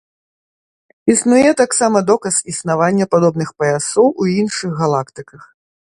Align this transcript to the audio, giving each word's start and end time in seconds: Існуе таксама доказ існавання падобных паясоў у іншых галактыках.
Існуе 1.13 1.51
таксама 1.61 1.97
доказ 2.09 2.35
існавання 2.53 3.05
падобных 3.15 3.49
паясоў 3.61 4.07
у 4.25 4.31
іншых 4.41 4.71
галактыках. 4.81 5.41